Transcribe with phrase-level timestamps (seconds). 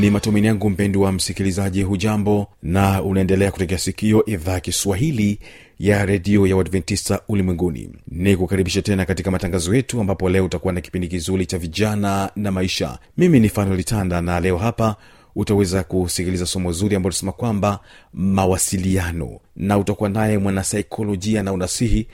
[0.00, 5.38] ni matumaini yangu mpendo wa msikilizaji hujambo na unaendelea kutegea sikio idhaa ya kiswahili
[5.78, 7.90] ya redio ya uadventista ulimwenguni.
[8.08, 12.50] Ni kukaribisha tena katika matangazo yetu ambapo leo utakuwa na kipindi kizuri cha vijana na
[12.52, 12.98] maisha.
[13.16, 14.96] Mimi ni fanolitanda na leo hapa
[15.36, 17.80] utaweza kusikiliza somo zuri ambalo tunasema kwamba
[18.14, 22.06] mawasiliano na utakuwa naye mwanasaikolojia na unasihi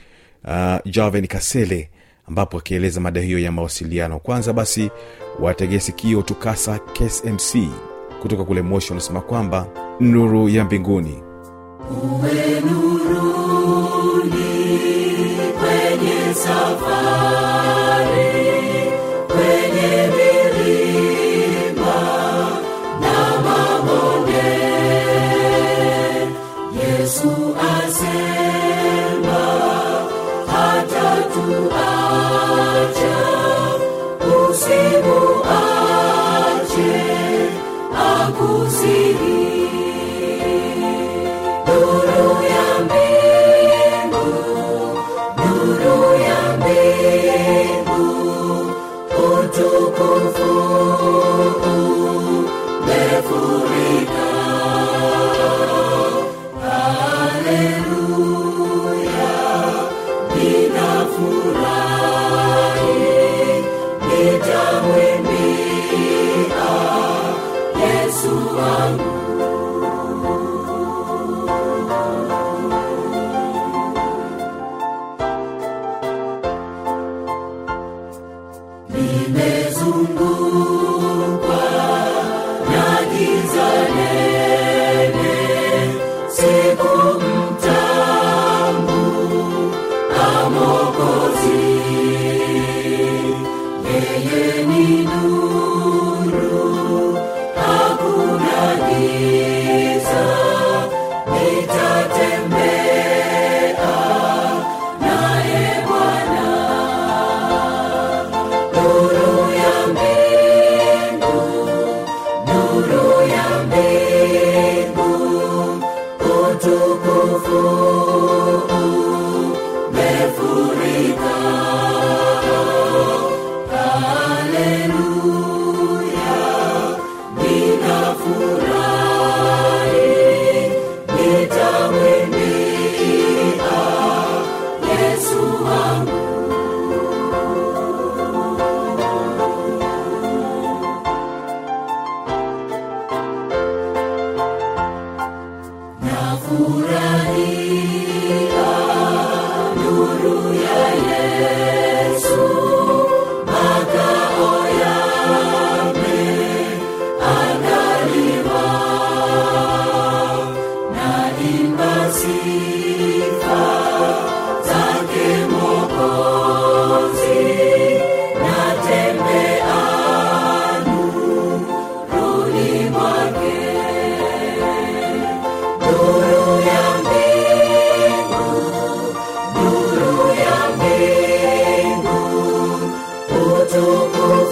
[0.43, 1.89] uh, javen kasele
[2.27, 4.19] ambapo akieleza mada hiyo ya mawasiliano.
[4.19, 4.91] Kwanza basi
[5.39, 7.57] wategesikio tukasa ksmc
[8.21, 9.67] kutoka kule moshi wanasema kwamba
[9.99, 11.23] nuru ya mbinguni.
[11.91, 14.44] Uwe nuruni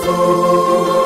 [0.05, 1.02] Lord.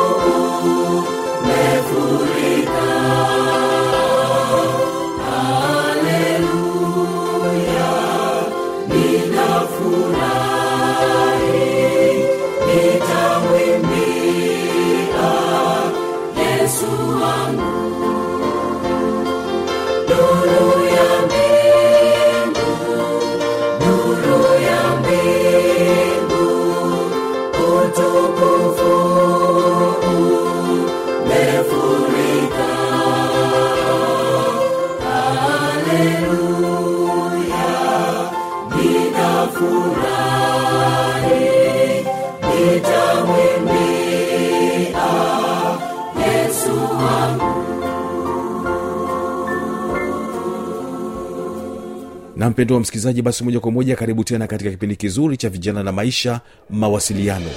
[52.58, 55.92] Mpendo wa msikilizaji basi moja kwa moja karibu tena katika kipindi kizuri cha vijana na
[55.92, 57.50] maisha mawasiliano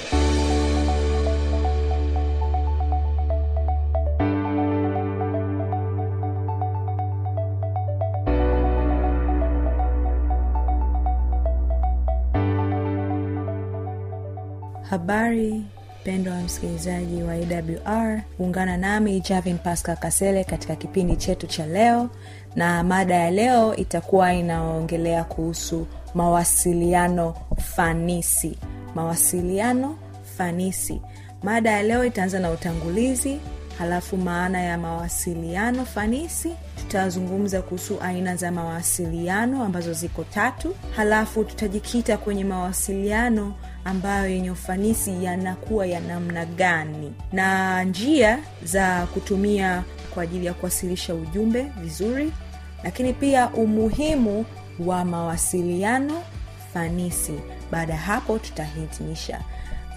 [16.61, 22.09] msikilizaji wa awr ungana nami javin pascal kasele katika kipindi chetu cha leo
[22.55, 27.35] na mada ya leo itakuwa inaongelea kuhusu mawasiliano
[27.75, 28.57] fanisi.
[28.95, 29.95] Mawasiliano
[30.37, 31.01] fanisi.
[31.43, 33.39] Mada ya leo itaanza na utangulizi
[33.79, 42.17] halafu maana ya mawasiliano fanisi tutazungumza kuhusu aina za mawasiliano ambazo ziko tatu halafu tutajikita
[42.17, 43.53] kwenye mawasiliano
[43.85, 47.13] ambayo yenye ufanisi yanakuwa ya namna gani.
[47.33, 49.83] Na njia za kutumia
[50.13, 52.31] kwa ajili ya kuwasilisha ujumbe vizuri
[52.83, 54.45] lakini pia umuhimu
[54.79, 56.23] wa mawasiliano
[56.73, 57.33] fanisi.
[57.71, 59.41] Baada ya hapo tutahitimisha.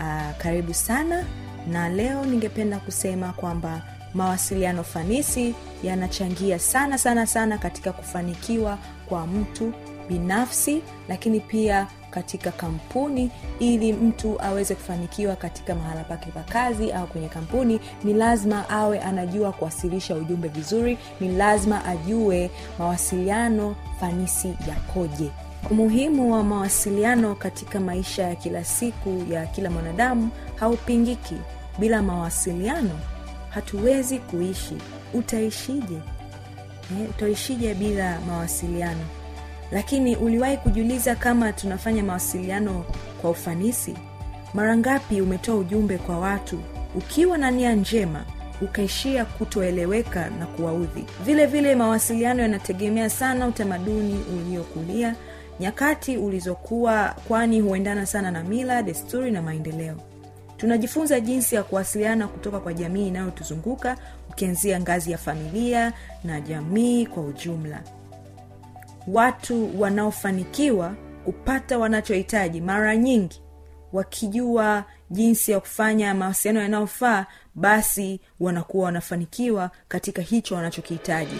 [0.00, 1.24] Uh, karibu sana.
[1.70, 3.82] Na leo ningependa kusema kwamba
[4.14, 8.78] mawasiliano fanisi yanachangia sana sana sana katika kufanikiwa
[9.08, 9.72] kwa mtu
[10.08, 17.06] binafsi lakini pia katika kampuni ili mtu aweze kufanikiwa katika mahala pake pa kazi au
[17.06, 25.30] kwenye kampuni ni lazima awe anajua kuwasilisha ujumbe vizuri ni lazima ajue mawasiliano fanisi yakoje.
[25.70, 31.34] Umuhimu wa mawasiliano katika maisha ya kila siku ya kila mwanadamu haupingiki.
[31.78, 32.98] Bila mawasiliano
[33.50, 34.76] hatuwezi kuishi.
[35.14, 35.94] Utaishije?
[36.92, 39.04] Eh, utaishije bila mawasiliano
[39.72, 42.84] lakini uliwahi kujiuliza kama tunafanya mawasiliano
[43.20, 43.94] kwa ufanisi?
[44.54, 46.60] Mara ngapi umetoa ujumbe kwa watu
[46.94, 48.24] ukiwa na nia njema
[48.60, 51.04] ukaishia kutoeleweka na kuwaudhi?
[51.24, 55.14] Vile vile mawasiliano yanategemea sana utamaduni uliokulia
[55.60, 59.96] nyakati ulizokuwa kwani huendana sana na mila desturi na maendeleo.
[60.56, 63.96] Tunajifunza jinsi ya kuwasiliana kutoka kwa jamii inayotuzunguka
[64.30, 65.92] ukianzia ngazi ya familia
[66.24, 67.80] na jamii kwa ujumla
[69.08, 73.40] watu wanaofanikiwa kupata wanachohitaji mara nyingi.
[73.92, 81.36] Wakijua jinsi ya kufanya mawasiliano yanayofaa basi wanakuwa wanafanikiwa katika hicho wanachokihitaji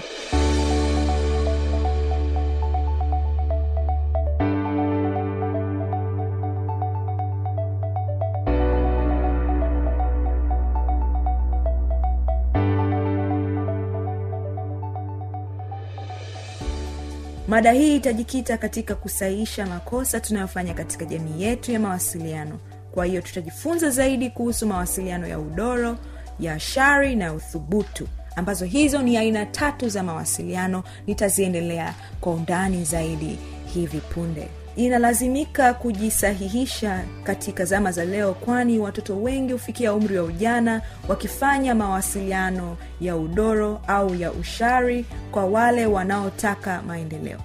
[17.65, 22.59] mada hii itajikita katika kusahihisha makosa tunayofanya katika jamii yetu ya mawasiliano.
[22.93, 25.97] Kwa hiyo tutajifunza zaidi kuhusu mawasiliano ya udoro
[26.41, 33.39] ya shari na uthubutu ambazo hizo ni aina tatu za mawasiliano nitaziendelea kwa undani zaidi
[33.75, 34.49] hivi punde.
[34.77, 42.77] Inalazimika kujisahihisha katika zama za leo kwani watoto wengi hufikia umri wa ujana wakifanya mawasiliano
[43.01, 47.41] ya udoro au ya ushari kwa wale wanaotaka maendeleo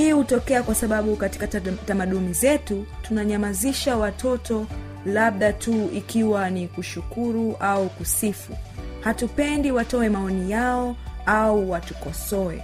[0.00, 1.46] hii hutokea kwa sababu katika
[1.86, 4.66] tamaduni zetu tunanyamazisha watoto
[5.06, 8.52] labda tu ikiwa ni kushukuru au kusifu.
[9.00, 12.62] Hatupendi watoe maoni yao au watukosoe.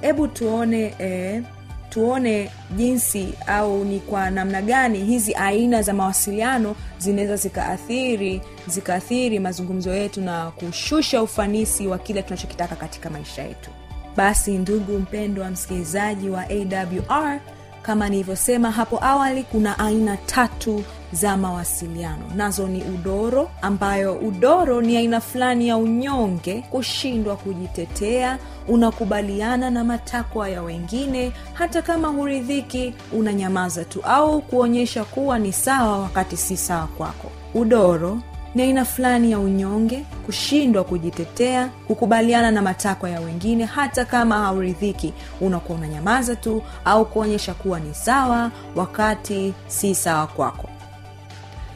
[0.00, 1.42] Hebu tuone eh,
[1.90, 9.94] tuone jinsi au ni kwa namna gani hizi aina za mawasiliano zinaweza zikaathiri zikaathiri mazungumzo
[9.94, 13.70] yetu na kushusha ufanisi wa kile tunachokitaka katika maisha yetu
[14.16, 17.40] basi ndugu mpendwa msikilizaji wa awr
[17.82, 22.22] kama nilivyosema hapo awali kuna aina tatu za mawasiliano.
[22.36, 30.48] Nazo ni udoro ambayo udoro ni aina fulani ya unyonge kushindwa kujitetea unakubaliana na matakwa
[30.48, 36.86] ya wengine hata kama huridhiki unanyamaza tu au kuonyesha kuwa ni sawa wakati si sawa
[36.86, 37.30] kwako.
[37.54, 38.18] Udoro
[38.56, 45.12] ni aina fulani ya unyonge kushindwa kujitetea kukubaliana na matakwa ya wengine hata kama hauridhiki.
[45.40, 50.68] Unakuwa unanyamaza tu au kuonyesha kuwa ni sawa wakati si sawa kwako.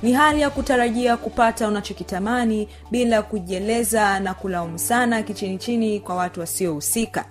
[0.02, 6.40] Ni hali ya kutarajia kupata unachokitamani bila kujieleza na kulaumu sana kichini chini kwa watu
[6.40, 7.24] wasiohusika.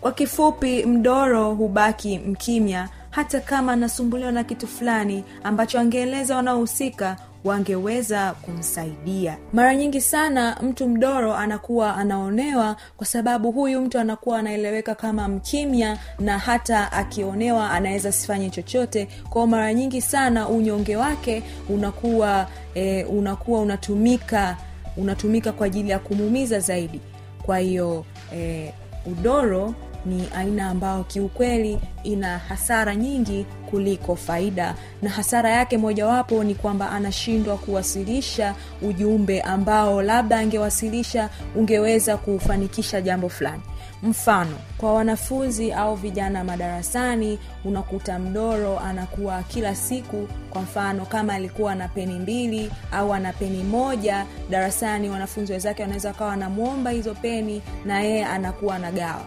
[0.00, 8.32] Kwa kifupi mdoro hubaki mkimya hata kama anasumbuliwa na kitu fulani ambacho angeeleza wanaohusika wangeweza
[8.32, 9.36] kumsaidia.
[9.52, 15.98] Mara nyingi sana mtu mdoro anakuwa anaonewa kwa sababu huyu mtu anakuwa anaeleweka kama mkimya
[16.18, 19.08] na hata akionewa anaweza sifanye chochote.
[19.30, 24.56] Kwao mara nyingi sana unyonge wake unakuwa e, unakuwa unatumika
[24.96, 27.00] unatumika kwa ajili ya kumuumiza zaidi.
[27.42, 28.72] Kwa hiyo e,
[29.06, 29.74] udoro
[30.06, 34.74] ni aina ambayo kiukweli ina hasara nyingi kuliko faida.
[35.02, 43.28] Na hasara yake mojawapo ni kwamba anashindwa kuwasilisha ujumbe ambao labda angewasilisha ungeweza kufanikisha jambo
[43.28, 43.62] fulani.
[44.02, 51.74] Mfano kwa wanafunzi au vijana madarasani unakuta mdoro anakuwa kila siku kwa mfano kama alikuwa
[51.74, 57.62] na peni mbili au ana peni moja darasani wanafunzi wenzake wanaweza wakawa wanamwomba hizo peni
[57.84, 59.24] na yeye anakuwa anagawa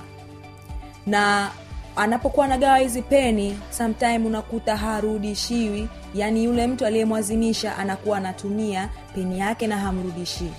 [1.08, 1.52] na
[1.96, 5.90] anapokuwa anagawa hizi peni samtim unakuta harudishiwi.
[6.16, 10.52] Yaani yule mtu aliyemwazimisha anakuwa anatumia peni yake na hamrudishii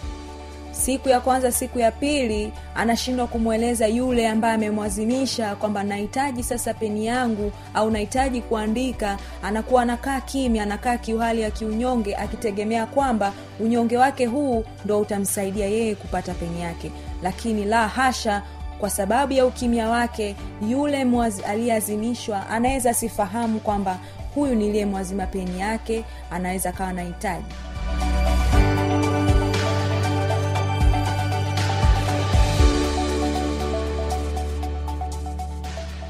[0.76, 7.06] siku ya kwanza siku ya pili anashindwa kumweleza yule ambaye amemwazimisha kwamba nahitaji sasa peni
[7.06, 9.18] yangu au nahitaji kuandika.
[9.42, 15.94] Anakuwa anakaa kimya anakaa kiuhali ya kiunyonge akitegemea kwamba unyonge wake huu ndo utamsaidia yeye
[15.94, 16.92] kupata peni yake.
[17.22, 18.42] Lakini la hasha
[18.80, 20.36] kwa sababu ya ukimya wake
[20.68, 21.06] yule
[21.46, 23.98] aliyeazimishwa anaweza asifahamu kwamba
[24.34, 27.44] huyu niliyemwazima peni yake anaweza akawa nahitaji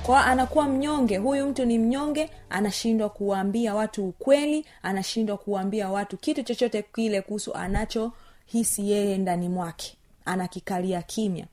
[0.07, 6.43] kwa anakuwa mnyonge huyu mtu ni mnyonge anashindwa kuwaambia watu ukweli anashindwa kuwaambia watu kitu
[6.43, 9.97] chochote kile kuhusu anachohisi yeye ndani mwake.
[10.25, 11.47] Anakikalia kimya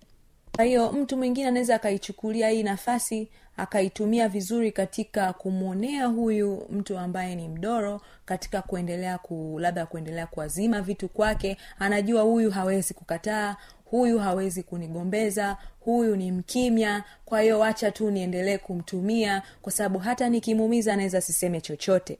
[0.55, 7.35] kwa hiyo mtu mwingine anaweza akaichukulia hii nafasi akaitumia vizuri katika kumwonea huyu mtu ambaye
[7.35, 11.57] ni mdoro katika kuendelea ku labda kuendelea kuazima vitu kwake.
[11.79, 13.55] Anajua huyu hawezi kukataa
[13.85, 17.03] huyu hawezi kunigombeza huyu ni mkimya.
[17.25, 22.19] Kwa hiyo wacha tu niendelee kumtumia kwa sababu hata nikimuumiza anaweza siseme chochote.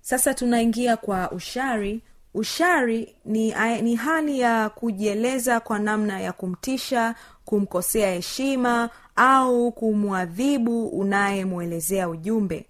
[0.00, 2.02] Sasa tunaingia kwa ushari
[2.34, 7.14] ushari ni, ni hali ya kujieleza kwa namna ya kumtisha
[7.50, 12.66] kumkosea heshima au kumwadhibu unayemwelezea ujumbe.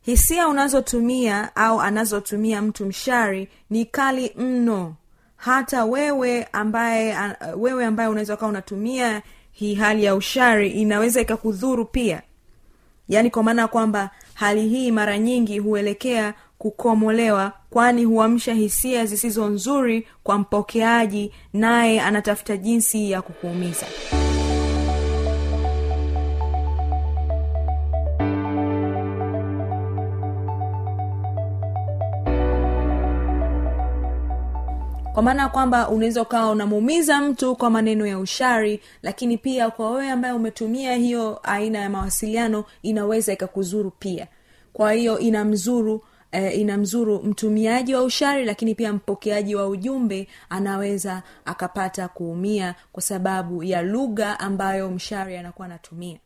[0.00, 4.94] Hisia unazotumia au anazotumia mtu mshari ni kali mno.
[5.36, 7.16] Hata wewe ambaye
[7.56, 12.22] wewe ambaye unaweza ukawa unatumia hii hali ya ushari inaweza ikakudhuru pia.
[13.08, 19.46] Yaani kwa maana ya kwamba hali hii mara nyingi huelekea kukomolewa kwani huamsha hisia zisizo
[19.48, 23.86] nzuri kwa mpokeaji naye anatafuta jinsi ya kukuumiza.
[35.14, 39.90] Kwa maana ya kwamba unaweza ukawa unamuumiza mtu kwa maneno ya ushari lakini pia kwa
[39.90, 44.26] wewe ambaye umetumia hiyo aina ya mawasiliano inaweza ikakuzuru pia.
[44.72, 46.02] Kwa hiyo inamzuru
[46.32, 53.62] eh, inamzuru mtumiaji wa ushari lakini pia mpokeaji wa ujumbe anaweza akapata kuumia kwa sababu
[53.64, 56.18] ya lugha ambayo mshari anakuwa anatumia.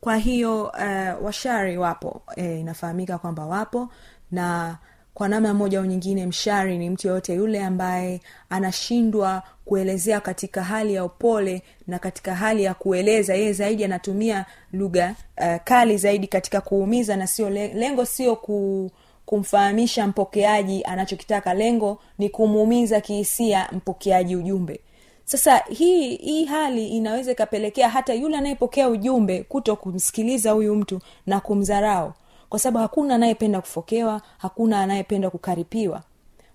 [0.00, 2.22] Kwa hiyo uh, washari wapo.
[2.36, 3.88] E, inafahamika kwamba wapo
[4.30, 4.78] na
[5.20, 10.94] kwa namna moja au nyingine mshari ni mtu yoyote yule ambaye anashindwa kuelezea katika hali
[10.94, 13.34] ya upole na katika hali ya kueleza.
[13.34, 18.90] Yeye zaidi anatumia lugha uh, kali zaidi katika kuumiza na sio lengo sio ku
[19.26, 21.54] kumfahamisha mpokeaji anachokitaka.
[21.54, 24.80] Lengo ni kumuumiza kihisia mpokeaji ujumbe.
[25.24, 31.40] Sasa hii hii hali inaweza ikapelekea hata yule anayepokea ujumbe kuto kumsikiliza huyu mtu na
[31.40, 32.12] kumdharau
[32.50, 36.02] kwa sababu hakuna anayependa kufokewa hakuna anayependa kukaripiwa.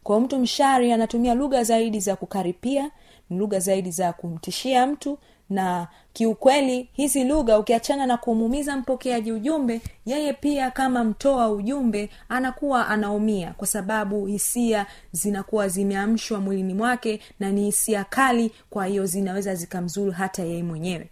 [0.03, 2.91] Kwa mtu mshari anatumia lugha zaidi za kukaripia
[3.29, 5.17] ni lugha zaidi za kumtishia mtu
[5.49, 12.87] na kiukweli hizi lugha ukiachana na kumuumiza mpokeaji ujumbe yeye pia kama mtoa ujumbe anakuwa
[12.87, 13.53] anaumia.
[13.57, 20.11] Kwa sababu hisia zinakuwa zimeamshwa mwilini mwake na ni hisia kali kwa hiyo zinaweza zikamzuru
[20.11, 21.09] hata yeye mwenyewe.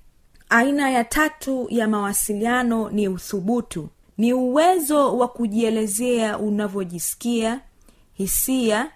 [0.50, 7.62] Aina ya tatu ya mawasiliano ni uthubutu ni uwezo wa kujielezea unavyojisikia
[8.14, 8.92] hisia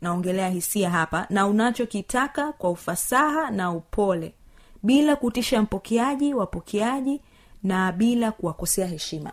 [0.00, 4.34] naongelea hisia hapa na unachokitaka kwa ufasaha na upole
[4.82, 7.20] bila kutisha mpokeaji wapokeaji
[7.62, 9.32] na bila kuwakosea heshima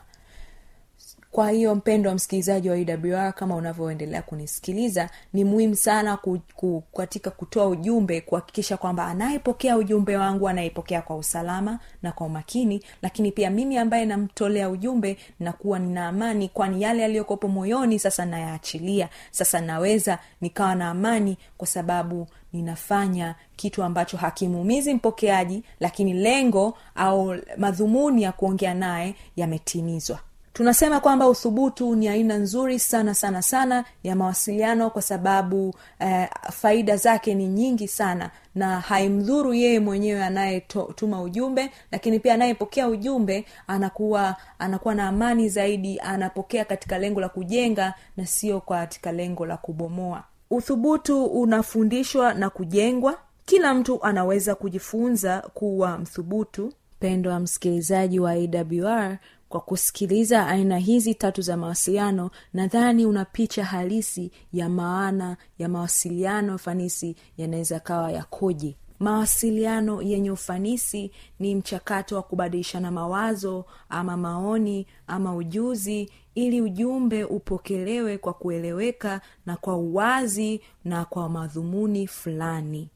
[1.33, 6.83] kwa hiyo mpendo wa msikilizaji wa awr kama unavyoendelea kunisikiliza ni muhimu sana ku, ku,
[6.97, 12.83] katika kutoa ujumbe kuhakikisha kwamba anayepokea ujumbe wangu anayepokea kwa usalama na kwa umakini.
[13.01, 19.09] Lakini pia mimi ambaye namtolea ujumbe nakuwa nina amani kwani yale yaliyokopo moyoni sasa nayaachilia.
[19.31, 27.35] Sasa naweza nikawa na amani kwa sababu ninafanya kitu ambacho hakimuumizi mpokeaji lakini lengo au
[27.57, 30.19] madhumuni ya kuongea naye yametimizwa
[30.53, 36.97] tunasema kwamba uthubutu ni aina nzuri sana sana sana ya mawasiliano kwa sababu eh, faida
[36.97, 44.35] zake ni nyingi sana na haimdhuru yeye mwenyewe anayetuma ujumbe lakini pia anayepokea ujumbe anakuwa
[44.59, 50.23] anakuwa na amani zaidi anapokea katika lengo la kujenga na sio katika lengo la kubomoa.
[50.51, 53.17] Uthubutu unafundishwa na kujengwa.
[53.45, 56.73] Kila mtu anaweza kujifunza kuwa mthubutu.
[56.99, 59.17] Pendo wa msikilizaji wa awr
[59.53, 66.57] kwa kusikiliza aina hizi tatu za mawasiliano nadhani una picha halisi ya maana ya mawasiliano
[66.57, 68.77] fanisi yanaweza kawa yakoje.
[68.99, 78.17] Mawasiliano yenye ufanisi ni mchakato wa kubadilishana mawazo ama maoni ama ujuzi ili ujumbe upokelewe
[78.17, 82.89] kwa kueleweka na kwa uwazi na kwa madhumuni fulani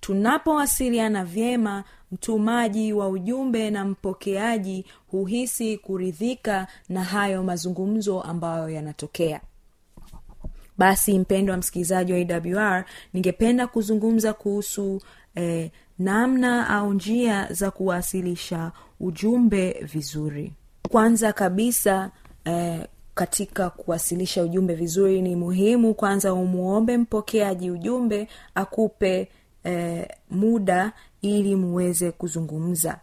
[0.00, 9.40] tunapowasiliana vyema mtumaji wa ujumbe na mpokeaji huhisi kuridhika na hayo mazungumzo ambayo yanatokea.
[10.78, 15.00] Basi mpendo wa msikilizaji wa awr ningependa kuzungumza kuhusu
[15.34, 20.52] eh, namna au njia za kuwasilisha ujumbe vizuri.
[20.88, 22.10] Kwanza kabisa
[22.44, 29.28] eh, katika kuwasilisha ujumbe vizuri ni muhimu kwanza umwombe mpokeaji ujumbe akupe
[29.64, 32.98] eh, muda ili muweze kuzungumza.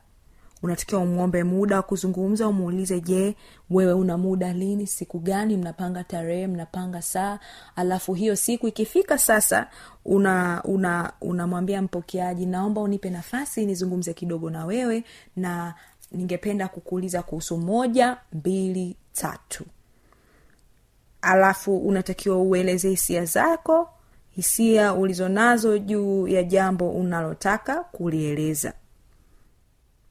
[0.64, 3.36] Unatakiwa umwombe muda wa kuzungumza umuulize je
[3.70, 4.88] wewe una muda lini?
[4.88, 5.58] Siku gani?
[5.58, 7.40] Mnapanga tarehe mnapanga saa?
[7.76, 9.68] Alafu hiyo siku ikifika sasa
[10.06, 15.04] una una unamwambia mpokeaji naomba unipe nafasi nizungumze kidogo na wewe
[15.36, 15.74] na
[16.12, 19.66] ningependa kukuuliza kuhusu moja mbili tatu.
[21.22, 23.90] Alafu unatakiwa ueleze hisia zako
[24.36, 28.74] hisia ulizonazo juu ya jambo unalotaka kulieleza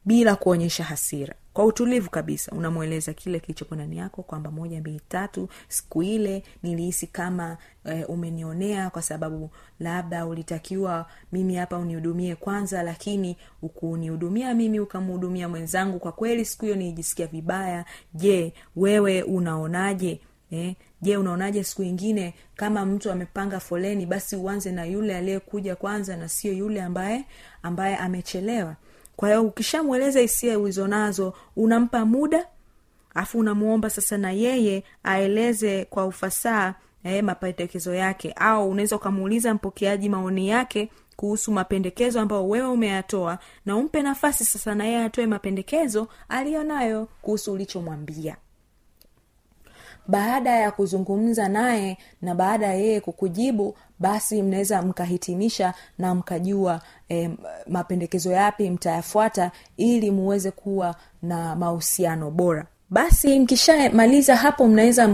[0.04, 1.34] bila kuonyesha hasira.
[1.52, 7.06] Kwa utulivu kabisa unamweleza kile kilichopo ndani yako kwamba moja mbili tatu siku ile nilihisi
[7.06, 15.48] kama e, umenionea kwa sababu labda ulitakiwa mimi hapa unihudumie kwanza lakini ukunihudumia mimi ukamhudumia
[15.48, 17.84] mwenzangu kwa kweli siku hiyo nilijisikia vibaya.
[18.14, 20.20] Je wewe unaonaje?
[20.50, 26.16] Eh, je unaonaje siku ingine kama mtu amepanga foleni basi uanze na yule aliyekuja kwanza
[26.16, 27.24] na sio yule ambaye
[27.62, 28.74] ambaye amechelewa?
[29.16, 32.46] Kwa hiyo ukishamweleza hisia ulizonazo unampa muda
[33.14, 38.32] afu unamuomba sasa na yeye aeleze kwa ufasaha eh, mapendekezo yake.
[38.36, 44.74] Au unaweza ukamuuliza mpokeaji maoni yake kuhusu mapendekezo ambayo wewe umeyatoa na umpe nafasi sasa
[44.74, 48.36] na yeye atoe mapendekezo aliyo nayo kuhusu ulichomwambia
[50.06, 57.30] baada ya kuzungumza naye na baada ya yeye kukujibu basi mnaweza mkahitimisha na mkajua e,
[57.66, 62.66] mapendekezo yapi mtayafuata ili muweze kuwa na mahusiano bora.
[62.90, 65.08] Basi mkishamaliza hapo mnaweza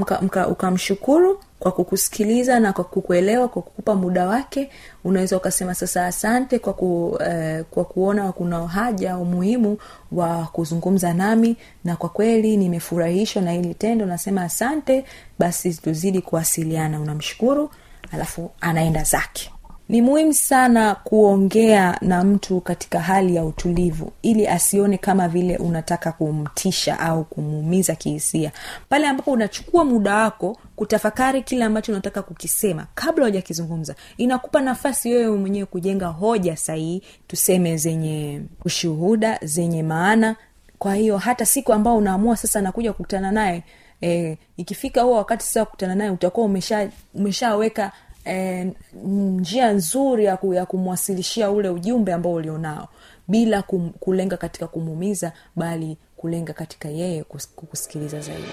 [0.51, 4.71] ukamshukuru kwa kukusikiliza na kwa kukuelewa kwa kukupa muda wake
[5.05, 9.79] unaweza ukasema sasa asante kwa, ku, eh, kwa kuona kuna haja umuhimu
[10.13, 15.05] wa kuzungumza nami na kwa kweli nimefurahishwa na hili tendo nasema asante
[15.39, 17.01] basi tuzidi kuwasiliana.
[17.01, 17.71] Unamshukuru
[18.13, 19.53] alafu anaenda zake
[19.91, 26.13] ni muhimu sana kuongea na mtu katika hali ya utulivu ili asione kama vile unataka
[26.13, 28.53] kumtisha au kumuumiza kihisia.
[28.89, 35.37] Pale ambapo unachukua muda wako kutafakari kile ambacho unataka kukisema kabla hujakizungumza inakupa nafasi wewe
[35.37, 40.37] mwenyewe kujenga hoja sahihi tuseme zenye ushuhuda zenye maana.
[40.79, 43.63] Kwa hiyo hata siku ambao unaamua sasa nakuja kukutana naye
[44.03, 47.93] e, ikifika huo wakati sasa kukutana naye utakuwa umesha umeshaweka
[48.25, 48.73] e,
[49.05, 52.89] njia nzuri ya, ku, ya kumwasilishia ule ujumbe ambao ulionao
[53.29, 58.49] bila kum, kulenga katika kumuumiza bali kulenga katika yeye kukusikiliza zaidi.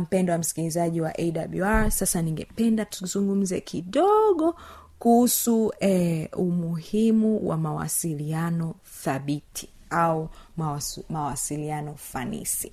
[0.00, 4.54] Mpendo wa msikilizaji wa awr sasa ningependa tuzungumze kidogo
[4.98, 12.72] kuhusu eh, umuhimu wa mawasiliano thabiti au mawasu, mawasiliano fanisi.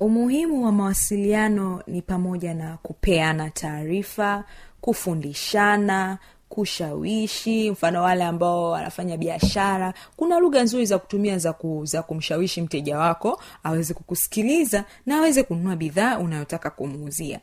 [0.00, 4.44] Umuhimu wa mawasiliano ni pamoja na kupeana taarifa
[4.80, 6.18] kufundishana
[6.48, 9.94] kushawishi mfano wale ambao wanafanya biashara.
[10.16, 15.42] Kuna lugha nzuri za kutumia za, ku, za kumshawishi mteja wako aweze kukusikiliza na aweze
[15.42, 17.40] kununua bidhaa unayotaka kumuuzia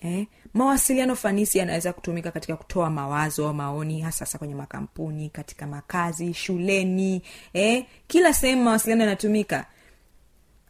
[0.00, 7.22] Eh, mawasiliano fanisi yanaweza kutumika katika kutoa mawazo maoni hasasa kwenye makampuni katika makazi shuleni.
[7.52, 9.66] Eh, kila sehemu mawasiliano yanatumika.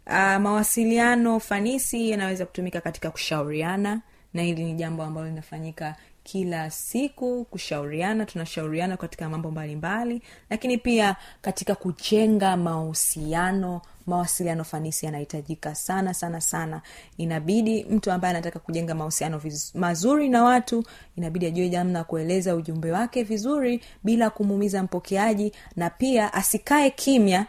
[0.06, 4.00] Uh, mawasiliano fanisi yanaweza kutumika katika kushauriana
[4.34, 8.26] na hili ni jambo ambalo linafanyika kila siku kushauriana.
[8.26, 16.40] Tunashauriana katika mambo mbalimbali mbali, lakini pia katika kujenga mahusiano mawasiliano fanisi yanahitajika sana sana
[16.40, 16.82] sana.
[17.16, 19.40] Inabidi mtu ambaye anataka kujenga mahusiano
[19.74, 20.84] mazuri na watu
[21.16, 27.46] inabidi ajue namna kueleza ujumbe wake vizuri bila kumuumiza mpokeaji na pia asikae kimya.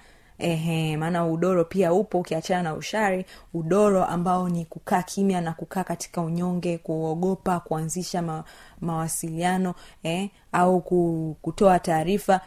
[0.98, 3.26] Maana udoro pia upo ukiachana na ushari.
[3.54, 8.44] Udoro ambao ni kukaa kimya na kukaa katika unyonge kuogopa kuanzisha ma,
[8.82, 10.82] mawasiliano eh, au
[11.42, 12.42] kutoa taarifa.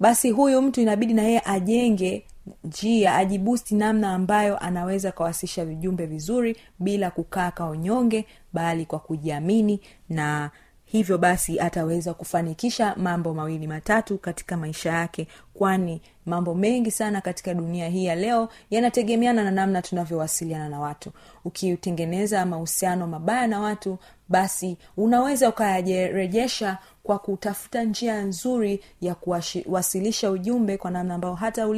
[0.00, 2.24] Basi huyu mtu inabidi na yeye ajenge
[2.64, 10.50] njia ajibusti namna ambayo anaweza kawasisha vijumbe vizuri bila kukaa kaonyonge bali kwa kujiamini na
[10.84, 17.54] hivyo basi ataweza kufanikisha mambo mawili matatu katika maisha yake kwani mambo mengi sana katika
[17.54, 21.12] dunia hii ya leo yanategemeana na namna tunavyowasiliana na watu.
[21.44, 30.76] Ukitengeneza mahusiano mabaya na watu basi unaweza ukayarejesha kwa kutafuta njia nzuri ya kuwasilisha ujumbe
[30.76, 31.68] kwa namna ambayo hata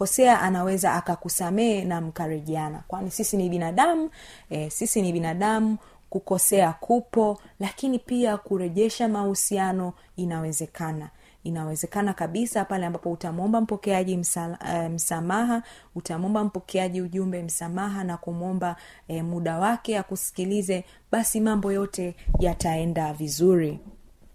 [0.00, 2.82] uliyemkosea anaweza akakusamee na mkarejeana.
[2.88, 4.10] Kwani sisi ni binadamu
[4.50, 5.76] e, sisi ni binadamu
[6.10, 11.10] kukosea kupo lakini pia kurejesha mahusiano inawezekana.
[11.44, 15.62] Inawezekana kabisa pale ambapo utamwomba mpokeaji msala, e, msamaha
[15.94, 18.76] utamwomba mpokeaji ujumbe msamaha na kumwomba
[19.08, 23.78] e, muda wake akusikilize basi mambo yote yataenda vizuri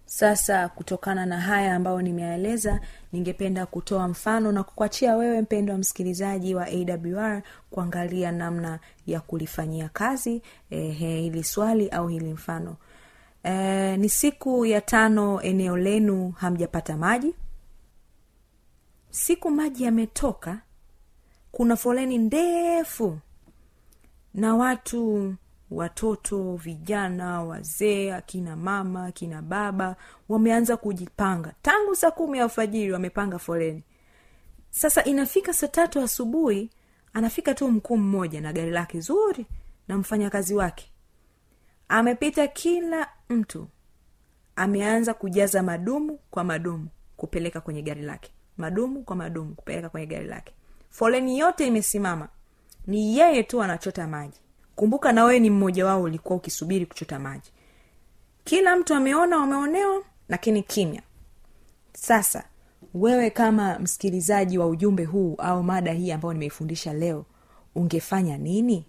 [0.05, 2.79] sasa kutokana na haya ambayo nimeyaeleza
[3.13, 9.89] ningependa kutoa mfano na kukuachia wewe mpendo wa msikilizaji wa awr kuangalia namna ya kulifanyia
[9.89, 12.75] kazi eh, hili swali au hili mfano.
[13.43, 17.35] E, ni siku ya tano eneo lenu hamjapata maji?
[19.09, 20.59] Siku maji yametoka
[21.51, 23.19] kuna foleni ndefu
[24.33, 25.33] na watu
[25.71, 29.95] watoto vijana wazee akina mama akina baba
[30.29, 31.53] wameanza kujipanga.
[31.61, 33.83] Tangu saa kumi alfajiri wamepanga foleni.
[34.69, 36.69] Sasa inafika saa tatu asubuhi
[37.13, 39.45] anafika tu mkuu mmoja na gari lake zuri
[39.87, 40.91] na mfanyakazi wake.
[41.87, 43.67] Amepita kila mtu.
[44.55, 48.31] Ameanza kujaza madumu kwa madumu kupeleka kwenye gari lake.
[48.57, 50.53] Madumu kwa madumu kupeleka kwenye gari lake.
[50.89, 52.29] Foleni yote imesimama.
[52.87, 54.39] Ni yeye tu anachota maji
[54.75, 57.51] kumbuka na wewe ni mmoja wao ulikuwa ukisubiri kuchota maji.
[58.43, 61.01] Kila mtu ameona wameonewa lakini kimya.
[61.93, 62.43] Sasa
[62.93, 67.25] wewe kama msikilizaji wa ujumbe huu au mada hii ambayo nimeifundisha leo
[67.75, 68.85] ungefanya nini?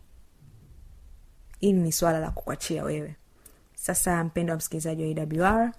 [1.60, 3.16] Hili ni swala la kukwachia wewe.
[3.74, 5.72] Sasa mpendo wa msikilizaji wa awr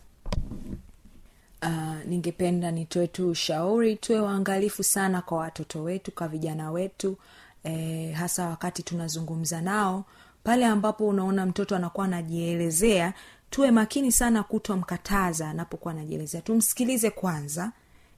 [1.63, 7.17] uh, ningependa nitoe tu ushauri tuwe waangalifu sana kwa watoto wetu kwa vijana wetu
[7.63, 10.05] eh, hasa wakati tunazungumza nao
[10.43, 13.13] pale ambapo unaona mtoto anakuwa anajielezea
[13.49, 16.41] tuwe makini sana kutomkataza anapokuwa anajielezea.
[16.41, 17.71] Tumsikilize kwanza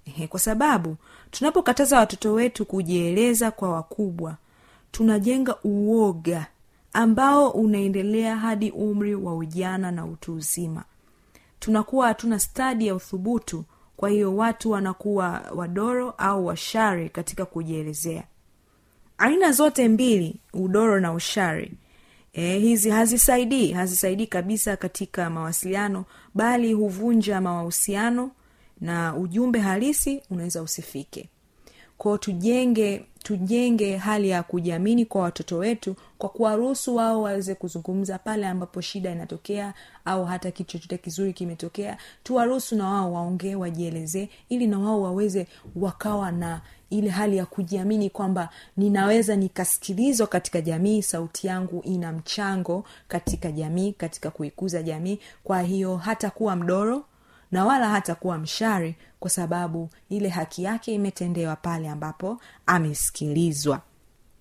[0.06, 0.95] Ehe, kwa sababu
[1.32, 4.36] tunapokataza watoto wetu kujieleza kwa wakubwa
[4.91, 6.47] tunajenga uoga
[6.93, 10.84] ambao unaendelea hadi umri wa ujana na utu uzima.
[11.60, 13.63] Tunakuwa hatuna stadi ya uthubutu
[13.97, 18.23] kwa hiyo watu wanakuwa wadoro au washari katika kujielezea
[19.20, 21.72] aina zote mbili udoro na ushari.
[22.34, 28.32] E, hizi hazisaidii hazisaidii kabisa katika mawasiliano bali huvunja mahusiano
[28.82, 31.30] na ujumbe halisi unaweza usifike.
[31.98, 38.48] Kwao tujenge tujenge hali ya kujiamini kwa watoto wetu kwa kuwaruhusu wao waweze kuzungumza pale
[38.48, 39.74] ambapo shida inatokea
[40.06, 41.98] au hata kitu chochote kizuri kimetokea.
[42.24, 48.10] Tuwaruhusu na wao waongee wajielezee ili na wao waweze wakawa na ile hali ya kujiamini
[48.10, 55.19] kwamba ninaweza nikasikilizwa katika jamii sauti yangu ina mchango katika jamii katika kuikuza jamii.
[55.43, 57.06] Kwa hiyo hata kuwa mdoro
[57.52, 63.82] na wala hata kuwa mshari kwa sababu ile haki yake imetendewa pale ambapo amesikilizwa.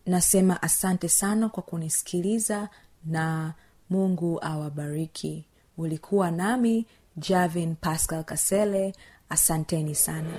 [0.06, 2.68] Nasema asante sana kwa kunisikiliza
[3.04, 3.54] na
[3.90, 5.44] mungu awabariki.
[5.78, 8.92] Ulikuwa nami javin pascal kasele.
[9.30, 10.30] Asanteni sana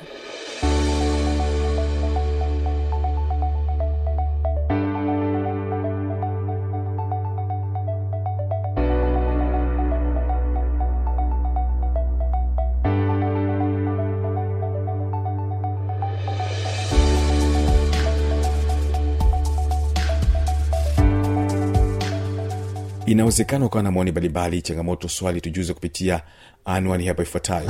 [23.30, 26.22] inawezekana ukawa na maoni mbalimbali changamoto swali tujuze kupitia
[26.66, 27.68] anwani hapa ifuatayo.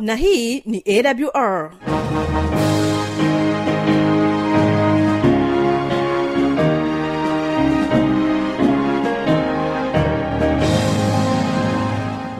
[0.00, 1.70] Na hii ni awr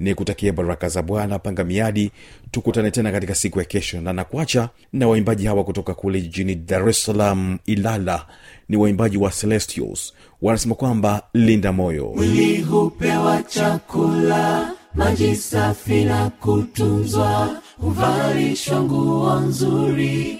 [0.00, 2.10] ni kutakia baraka za bwana panga miadi.
[2.50, 4.00] Tukutane tena katika siku ya kesho.
[4.00, 8.26] Na nakuacha na waimbaji hawa kutoka kule jijini dar es salaam ilala.
[8.68, 10.12] Ni waimbaji wa celestials.
[10.42, 12.12] Wanasema kwamba linda moyo.
[12.16, 20.39] Mwili hupewa chakula maji safi na kutunzwa huvalishwa nguo nzuri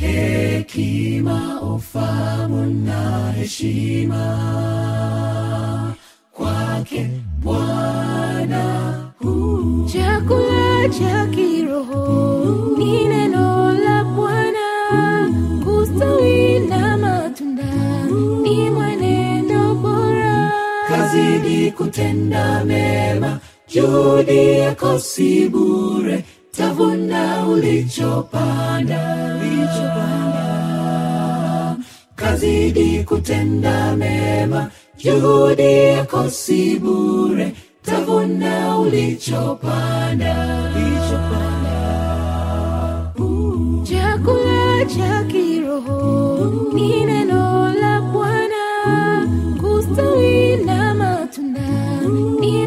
[0.00, 4.24] hekima ufamu na heshima.
[6.32, 7.10] Kwake
[7.42, 8.64] bwana
[9.22, 14.66] huu chakula cha kiroho ni neno la bwana.
[15.64, 17.72] Kustawi na matunda
[18.42, 20.52] ni mwenendo bora.
[20.88, 26.24] Kazidi kutenda mema juhudi yako si bure
[27.20, 29.00] tavuna ulichopanda.
[29.40, 30.46] Ulichopanda.
[32.16, 34.70] Kazidi kutenda mema.
[34.98, 37.52] Juhudi yako si bure.
[37.82, 40.34] Tavuna ulichopanda.
[40.76, 41.80] Ulichopanda.
[43.84, 48.56] Chakula cha kiroho ni neno la bwana.
[49.60, 52.00] Kustawi na matunda
[52.40, 52.66] ni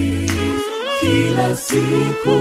[1.01, 2.37] kila siku